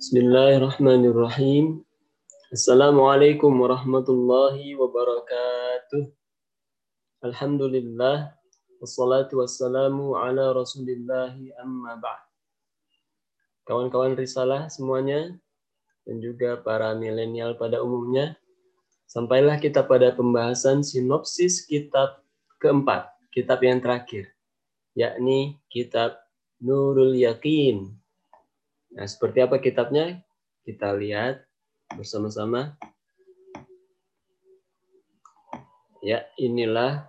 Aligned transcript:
Bismillahirrahmanirrahim. 0.00 1.84
Assalamualaikum 2.48 3.52
warahmatullahi 3.52 4.72
wabarakatuh. 4.72 6.08
Alhamdulillah. 7.20 8.32
Wassalatu 8.80 9.44
wassalamu 9.44 10.16
ala 10.16 10.56
rasulillahi 10.56 11.52
amma 11.60 12.00
ba'd. 12.00 12.24
Kawan-kawan 13.68 14.16
risalah 14.16 14.72
semuanya, 14.72 15.36
dan 16.08 16.16
juga 16.24 16.56
para 16.56 16.96
milenial 16.96 17.60
pada 17.60 17.84
umumnya, 17.84 18.40
sampailah 19.04 19.60
kita 19.60 19.84
pada 19.84 20.16
pembahasan 20.16 20.80
sinopsis 20.80 21.68
kitab 21.68 22.24
keempat, 22.56 23.04
kitab 23.36 23.60
yang 23.60 23.84
terakhir, 23.84 24.32
yakni 24.96 25.60
kitab 25.68 26.16
Nurul 26.56 27.20
Yakin 27.20 27.99
Nah, 28.90 29.06
seperti 29.06 29.38
apa 29.42 29.62
kitabnya? 29.62 30.18
Kita 30.66 30.90
lihat 30.94 31.46
bersama-sama. 31.94 32.74
Ya, 36.00 36.26
inilah 36.40 37.06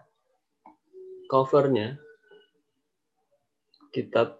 covernya. 1.31 1.97
Kitab 3.91 4.39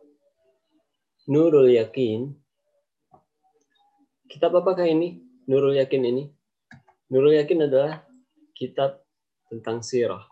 Nurul 1.27 1.72
Yakin. 1.76 2.34
Kitab 4.27 4.55
apakah 4.55 4.88
ini? 4.88 5.20
Nurul 5.48 5.76
Yakin 5.80 6.04
ini? 6.08 6.23
Nurul 7.12 7.35
Yakin 7.35 7.68
adalah 7.68 8.04
kitab 8.55 9.04
tentang 9.52 9.84
sirah 9.84 10.23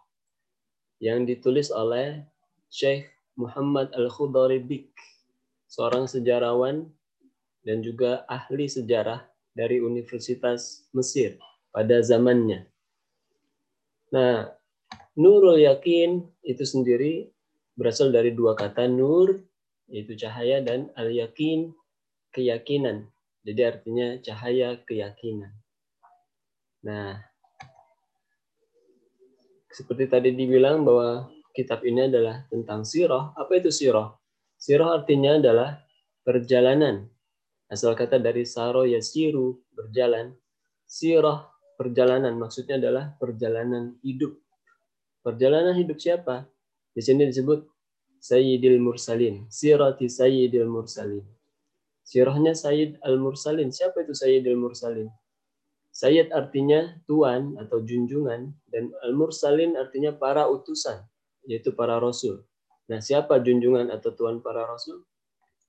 yang 0.99 1.23
ditulis 1.23 1.71
oleh 1.71 2.23
Syekh 2.67 3.07
Muhammad 3.39 3.91
Al-Khudari 3.95 4.59
Bik, 4.59 4.91
seorang 5.71 6.05
sejarawan 6.05 6.91
dan 7.63 7.83
juga 7.83 8.23
ahli 8.25 8.67
sejarah 8.67 9.27
dari 9.51 9.83
Universitas 9.83 10.87
Mesir 10.95 11.35
pada 11.73 11.99
zamannya. 11.99 12.65
Nah, 14.15 14.49
Nurul 15.19 15.61
Yakin 15.61 16.23
itu 16.47 16.63
sendiri 16.63 17.29
berasal 17.75 18.11
dari 18.11 18.31
dua 18.35 18.55
kata 18.55 18.87
nur, 18.87 19.43
yaitu 19.87 20.15
cahaya, 20.15 20.59
dan 20.59 20.91
al-yakin, 20.95 21.71
keyakinan. 22.35 23.07
Jadi 23.43 23.61
artinya 23.63 24.07
cahaya 24.19 24.79
keyakinan. 24.83 25.51
Nah, 26.83 27.19
seperti 29.71 30.11
tadi 30.11 30.35
dibilang 30.35 30.83
bahwa 30.83 31.31
kitab 31.55 31.83
ini 31.87 32.07
adalah 32.07 32.43
tentang 32.51 32.83
sirah. 32.83 33.31
Apa 33.35 33.59
itu 33.59 33.71
sirah? 33.71 34.15
Sirah 34.59 34.99
artinya 34.99 35.39
adalah 35.39 35.79
perjalanan 36.23 37.07
Asal 37.69 37.93
kata 37.93 38.17
dari 38.17 38.49
saro 38.49 38.81
yasiru, 38.81 39.61
berjalan. 39.77 40.33
Sirah, 40.89 41.45
perjalanan. 41.77 42.33
Maksudnya 42.33 42.81
adalah 42.81 43.13
perjalanan 43.21 43.93
hidup. 44.01 44.41
Perjalanan 45.21 45.77
hidup 45.77 46.01
siapa? 46.01 46.49
Di 46.97 47.05
sini 47.05 47.29
disebut 47.29 47.61
Sayyidil 48.17 48.81
Mursalin. 48.81 49.45
Sirati 49.53 50.09
Sayyidil 50.09 50.65
Mursalin. 50.65 51.23
Sirahnya 52.09 52.57
Sayyid 52.57 52.97
Al-Mursalin. 53.05 53.69
Siapa 53.69 54.01
itu 54.01 54.17
Sayyidil 54.17 54.57
Mursalin? 54.57 55.13
Sayyid 55.93 56.33
artinya 56.33 56.97
tuan 57.05 57.53
atau 57.61 57.85
junjungan. 57.85 58.49
Dan 58.65 58.89
Al-Mursalin 59.05 59.77
artinya 59.77 60.09
para 60.17 60.49
utusan. 60.49 61.05
Yaitu 61.45 61.77
para 61.77 62.01
rasul. 62.01 62.41
Nah, 62.89 62.97
siapa 62.97 63.37
junjungan 63.37 63.93
atau 63.93 64.09
tuan 64.17 64.41
para 64.41 64.65
rasul? 64.65 65.05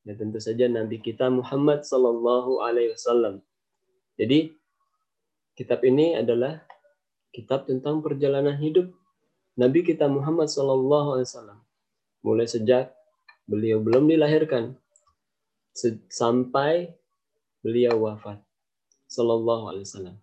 Ya 0.08 0.16
tentu 0.16 0.40
saja 0.40 0.64
Nabi 0.64 0.96
kita 1.00 1.28
Muhammad 1.28 1.84
Sallallahu 1.84 2.64
Alaihi 2.64 2.96
Wasallam. 2.96 3.44
Jadi 4.16 4.56
kitab 5.52 5.84
ini 5.84 6.16
adalah 6.16 6.64
kitab 7.36 7.68
tentang 7.68 8.00
perjalanan 8.00 8.56
hidup 8.56 8.88
Nabi 9.60 9.84
kita 9.84 10.08
Muhammad 10.08 10.48
Sallallahu 10.48 11.20
Alaihi 11.20 11.28
Wasallam. 11.28 11.58
Mulai 12.24 12.48
sejak 12.48 12.96
beliau 13.44 13.80
belum 13.84 14.08
dilahirkan 14.08 14.76
sampai 16.08 16.96
beliau 17.60 18.08
wafat 18.08 18.40
Sallallahu 19.04 19.68
Alaihi 19.68 19.84
Wasallam. 19.84 20.16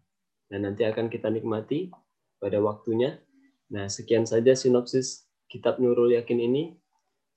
Dan 0.49 0.65
nanti 0.65 0.89
akan 0.89 1.05
kita 1.11 1.29
nikmati 1.29 1.93
pada 2.41 2.57
waktunya. 2.57 3.21
Nah 3.69 3.85
sekian 3.91 4.25
saja 4.25 4.57
sinopsis 4.57 5.29
kitab 5.45 5.77
Nurul 5.77 6.17
Yakin 6.17 6.39
ini. 6.41 6.73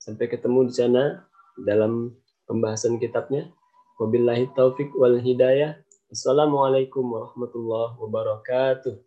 Sampai 0.01 0.25
ketemu 0.25 0.65
di 0.65 0.73
sana 0.73 1.21
dalam 1.61 2.17
pembahasan 2.51 2.99
kitabnya. 2.99 3.47
Wabillahi 3.95 4.51
taufik 4.51 4.91
wal 4.99 5.15
hidayah. 5.23 5.79
Assalamualaikum 6.11 7.07
warahmatullahi 7.07 7.95
wabarakatuh. 7.95 8.99